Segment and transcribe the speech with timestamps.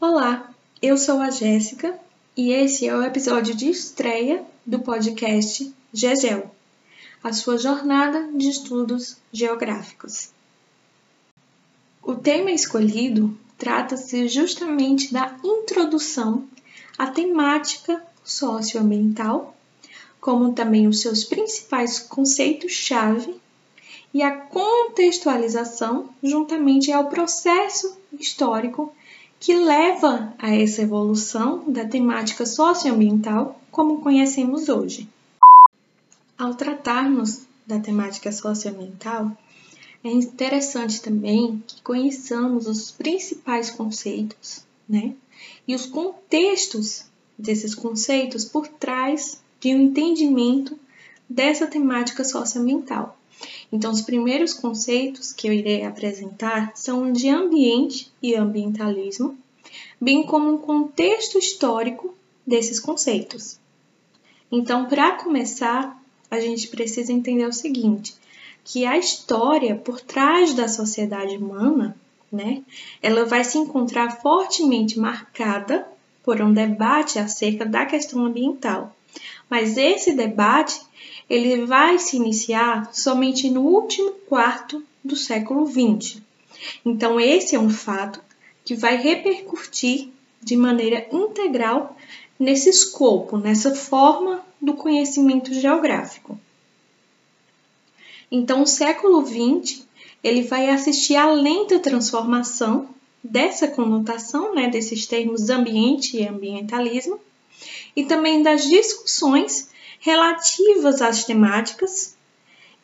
[0.00, 1.96] Olá, eu sou a Jéssica
[2.36, 6.50] e esse é o episódio de estreia do podcast GEGEL,
[7.22, 10.30] a sua jornada de estudos geográficos.
[12.02, 16.48] O tema escolhido trata-se justamente da introdução
[16.98, 19.56] à temática socioambiental,
[20.20, 23.39] como também os seus principais conceitos-chave
[24.12, 28.92] e a contextualização juntamente ao processo histórico
[29.38, 35.08] que leva a essa evolução da temática socioambiental como conhecemos hoje.
[36.36, 39.30] Ao tratarmos da temática socioambiental,
[40.02, 45.14] é interessante também que conheçamos os principais conceitos, né?
[45.68, 47.04] E os contextos
[47.38, 50.78] desses conceitos por trás de um entendimento
[51.28, 53.19] dessa temática socioambiental.
[53.72, 59.38] Então, os primeiros conceitos que eu irei apresentar são de ambiente e ambientalismo,
[60.00, 62.14] bem como um contexto histórico
[62.46, 63.58] desses conceitos.
[64.50, 68.14] Então, para começar, a gente precisa entender o seguinte:
[68.64, 71.96] que a história por trás da sociedade humana,
[72.30, 72.62] né,
[73.02, 75.86] ela vai se encontrar fortemente marcada
[76.22, 78.94] por um debate acerca da questão ambiental.
[79.48, 80.80] Mas esse debate
[81.30, 86.20] ele vai se iniciar somente no último quarto do século XX.
[86.84, 88.20] Então, esse é um fato
[88.64, 90.08] que vai repercutir
[90.42, 91.96] de maneira integral
[92.36, 96.36] nesse escopo, nessa forma do conhecimento geográfico.
[98.30, 99.86] Então, o século XX
[100.24, 102.88] ele vai assistir à lenta transformação
[103.22, 107.20] dessa conotação, né, desses termos ambiente e ambientalismo,
[107.94, 112.16] e também das discussões relativas às temáticas.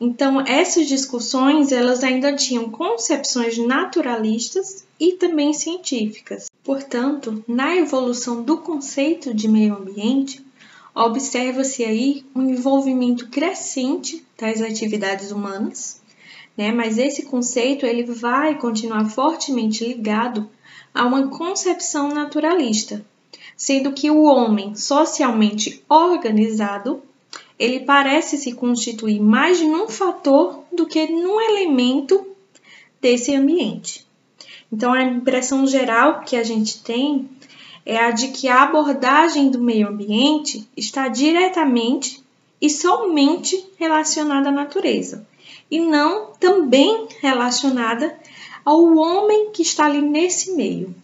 [0.00, 6.50] Então, essas discussões elas ainda tinham concepções naturalistas e também científicas.
[6.64, 10.44] Portanto, na evolução do conceito de meio ambiente,
[10.94, 16.00] observa-se aí um envolvimento crescente das atividades humanas,
[16.56, 16.72] né?
[16.72, 20.48] Mas esse conceito ele vai continuar fortemente ligado
[20.94, 23.04] a uma concepção naturalista,
[23.56, 27.02] sendo que o homem socialmente organizado
[27.58, 32.26] ele parece se constituir mais num fator do que num elemento
[33.00, 34.06] desse ambiente.
[34.72, 37.28] Então, a impressão geral que a gente tem
[37.84, 42.22] é a de que a abordagem do meio ambiente está diretamente
[42.60, 45.26] e somente relacionada à natureza,
[45.70, 48.16] e não também relacionada
[48.64, 50.94] ao homem que está ali nesse meio.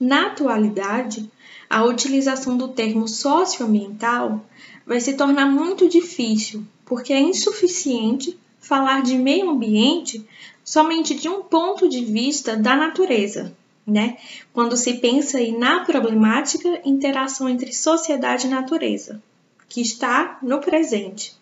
[0.00, 1.30] Na atualidade,
[1.70, 4.44] a utilização do termo socioambiental
[4.86, 10.26] vai se tornar muito difícil, porque é insuficiente falar de meio ambiente
[10.64, 13.54] somente de um ponto de vista da natureza,
[13.86, 14.16] né?
[14.52, 19.22] Quando se pensa aí na problemática interação entre sociedade e natureza,
[19.68, 21.34] que está no presente,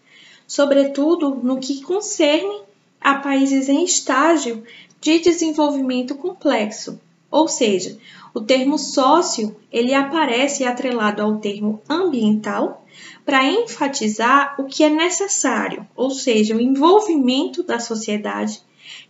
[0.46, 2.62] sobretudo no que concerne
[3.00, 4.64] a países em estágio
[5.00, 7.00] de desenvolvimento complexo,
[7.32, 7.98] ou seja,
[8.34, 12.86] o termo sócio, ele aparece atrelado ao termo ambiental
[13.24, 18.60] para enfatizar o que é necessário, ou seja, o envolvimento da sociedade,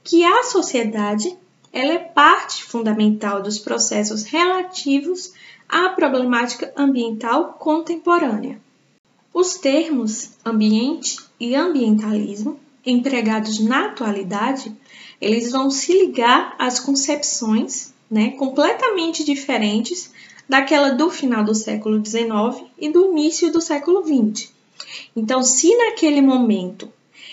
[0.05, 1.37] que a sociedade
[1.73, 5.33] ela é parte fundamental dos processos relativos
[5.69, 8.61] à problemática ambiental contemporânea.
[9.35, 14.77] Os termos ambiente e ambientalismo empregados na atualidade,
[15.21, 20.13] eles vão se ligar às concepções né, completamente diferentes
[20.47, 24.53] daquela do final do século XIX e do início do século XX.
[25.17, 26.93] Então, se naquele momento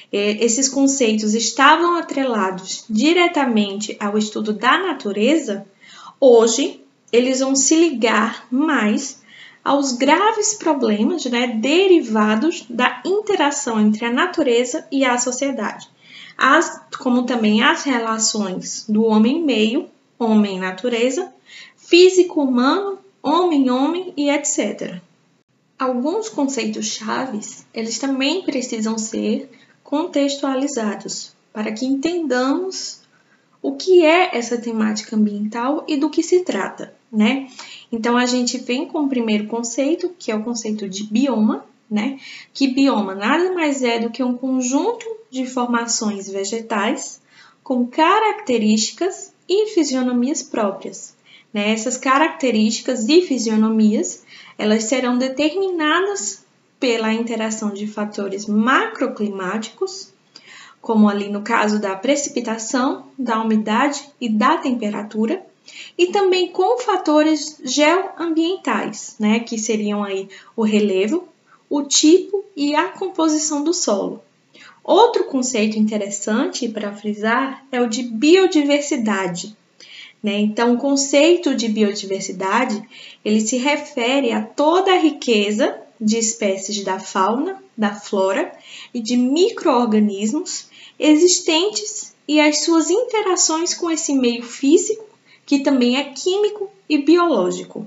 [0.10, 5.66] eh, esses conceitos estavam atrelados diretamente ao estudo da natureza,
[6.18, 6.80] hoje
[7.12, 9.22] eles vão se ligar mais
[9.62, 15.90] aos graves problemas né, derivados da interação entre a natureza e a sociedade,
[16.38, 19.04] as, como também as relações do
[20.20, 21.34] homem-meio homem-natureza,
[21.78, 25.02] físico-humano, homem-homem e etc.
[25.78, 29.50] Alguns conceitos chaves, eles também precisam ser
[29.82, 33.00] contextualizados para que entendamos
[33.62, 37.50] o que é essa temática ambiental e do que se trata, né?
[37.92, 42.20] Então a gente vem com o primeiro conceito, que é o conceito de bioma, né?
[42.54, 47.22] Que bioma nada mais é do que um conjunto de formações vegetais
[47.64, 51.16] com características e fisionomias próprias.
[51.52, 51.72] Né?
[51.72, 54.24] Essas características e fisionomias
[54.58, 56.46] elas serão determinadas
[56.80, 60.14] pela interação de fatores macroclimáticos
[60.82, 65.46] como ali no caso da precipitação, da umidade e da temperatura,
[65.98, 71.28] e também com fatores geoambientais, né, que seriam aí o relevo,
[71.70, 74.24] o tipo e a composição do solo.
[74.90, 79.56] Outro conceito interessante para frisar é o de biodiversidade.
[80.22, 80.40] Né?
[80.40, 82.82] Então, o conceito de biodiversidade
[83.24, 88.52] ele se refere a toda a riqueza de espécies da fauna, da flora
[88.92, 95.06] e de microorganismos existentes e as suas interações com esse meio físico,
[95.46, 97.86] que também é químico e biológico.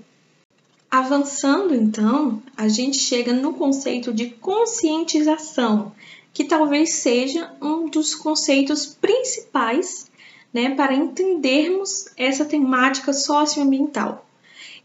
[0.89, 5.91] Avançando então, a gente chega no conceito de conscientização,
[6.33, 10.11] que talvez seja um dos conceitos principais
[10.53, 14.27] né, para entendermos essa temática socioambiental.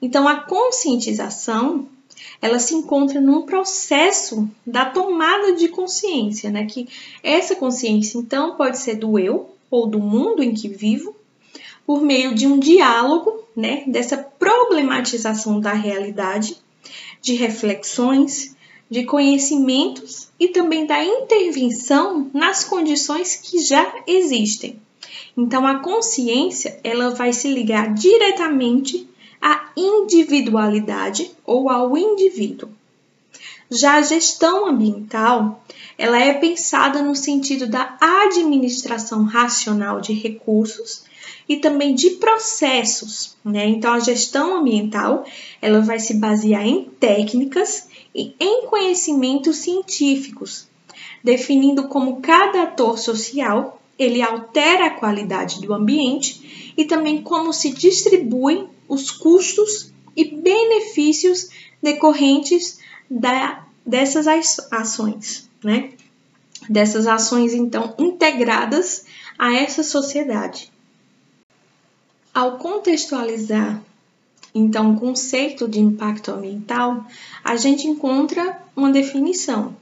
[0.02, 1.88] Então, a conscientização
[2.42, 6.66] ela se encontra num processo da tomada de consciência, né?
[6.66, 6.88] Que
[7.24, 11.16] essa consciência, então, pode ser do eu ou do mundo em que vivo,
[11.86, 13.84] por meio de um diálogo, né?
[13.88, 16.58] Dessa problematização da realidade,
[17.22, 18.56] de reflexões,
[18.90, 24.80] de conhecimentos e também da intervenção nas condições que já existem.
[25.36, 29.08] Então a consciência, ela vai se ligar diretamente
[29.42, 32.70] à individualidade ou ao indivíduo.
[33.70, 35.64] Já a gestão ambiental,
[35.98, 41.04] ela é pensada no sentido da administração racional de recursos
[41.50, 43.66] e também de processos, né?
[43.68, 45.26] Então a gestão ambiental,
[45.62, 50.68] ela vai se basear em técnicas e em conhecimentos científicos,
[51.24, 57.72] definindo como cada ator social ele altera a qualidade do ambiente e também como se
[57.72, 61.50] distribuem os custos e benefícios
[61.82, 62.80] decorrentes
[63.10, 64.28] da, dessas
[64.72, 65.92] ações, né?
[66.70, 69.06] Dessas ações então integradas
[69.38, 70.72] a essa sociedade.
[72.34, 73.82] Ao contextualizar
[74.60, 77.06] então, o conceito de impacto ambiental,
[77.44, 79.76] a gente encontra uma definição.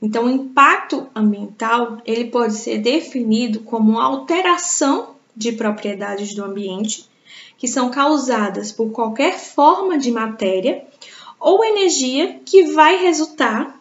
[0.00, 7.06] Então, o impacto ambiental, ele pode ser definido como alteração de propriedades do ambiente
[7.58, 10.82] que são causadas por qualquer forma de matéria
[11.38, 13.78] ou energia que vai resultar,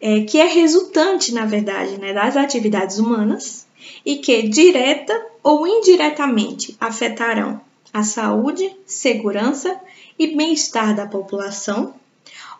[0.00, 3.66] é, que é resultante, na verdade, né, das atividades humanas
[4.04, 7.60] e que direta ou indiretamente afetarão
[7.92, 9.80] a saúde, segurança
[10.18, 11.94] e bem-estar da população,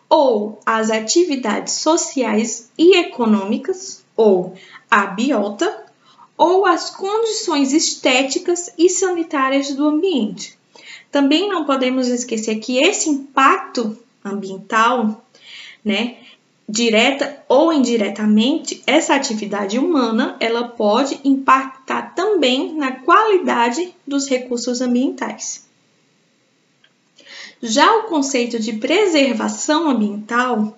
[0.09, 4.55] ou as atividades sociais e econômicas, ou
[4.91, 5.85] a biota,
[6.37, 10.57] ou as condições estéticas e sanitárias do ambiente.
[11.11, 15.25] Também não podemos esquecer que esse impacto ambiental,
[15.85, 16.17] né,
[16.69, 25.67] direta ou indiretamente, essa atividade humana, ela pode impactar também na qualidade dos recursos ambientais.
[27.63, 30.77] Já o conceito de preservação ambiental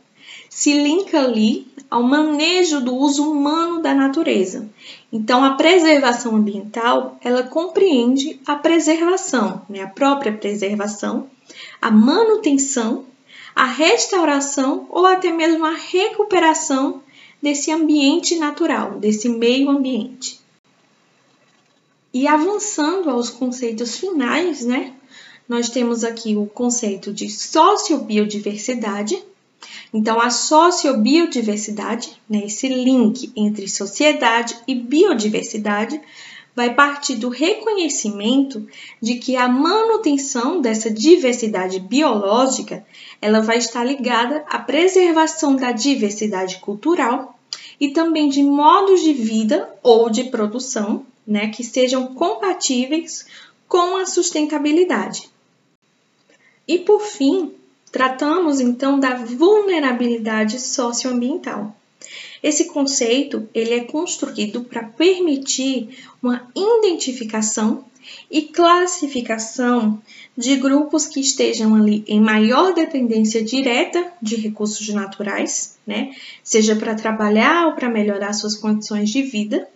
[0.49, 4.69] se linka ali ao manejo do uso humano da natureza.
[5.13, 11.29] Então, a preservação ambiental, ela compreende a preservação, né, a própria preservação,
[11.83, 13.05] a manutenção
[13.55, 17.03] a restauração ou até mesmo a recuperação
[17.43, 20.41] desse ambiente natural, desse meio ambiente.
[22.13, 24.95] E avançando aos conceitos finais, né?
[25.49, 29.21] Nós temos aqui o conceito de sociobiodiversidade.
[29.93, 36.01] Então, a sociobiodiversidade, né, esse link entre sociedade e biodiversidade,
[36.61, 38.69] vai partir do reconhecimento
[39.01, 42.85] de que a manutenção dessa diversidade biológica
[43.19, 47.41] ela vai estar ligada à preservação da diversidade cultural
[47.81, 53.25] e também de modos de vida ou de produção né, que sejam compatíveis
[53.67, 55.31] com a sustentabilidade.
[56.69, 57.55] E por fim,
[57.91, 61.75] tratamos então da vulnerabilidade socioambiental.
[62.43, 65.89] Esse conceito ele é construído para permitir
[66.23, 67.85] uma identificação
[68.31, 70.01] e classificação
[70.37, 76.15] de grupos que estejam ali em maior dependência direta de recursos naturais, né?
[76.43, 79.69] Seja para trabalhar ou para melhorar suas condições de vida,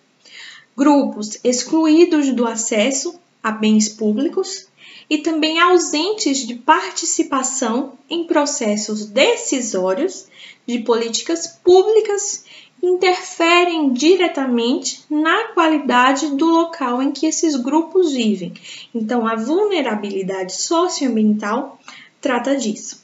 [0.77, 4.67] grupos excluídos do acesso a bens públicos
[5.09, 10.27] e também ausentes de participação em processos decisórios
[10.67, 12.45] de políticas públicas
[12.83, 18.53] interferem diretamente na qualidade do local em que esses grupos vivem.
[18.95, 21.79] Então, a vulnerabilidade socioambiental
[22.21, 23.04] trata disso.